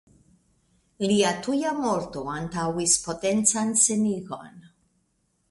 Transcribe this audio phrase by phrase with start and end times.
[1.11, 4.67] Lia tuja morto antaŭis potencan senigon.